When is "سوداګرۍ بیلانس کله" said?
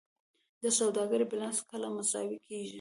0.79-1.87